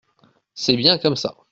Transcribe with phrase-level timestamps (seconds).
[0.55, 1.35] C’est bien comme ça.